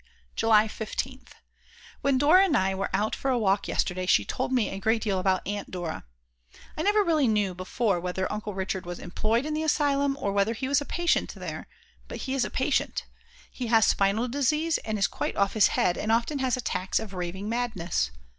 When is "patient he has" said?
12.49-13.85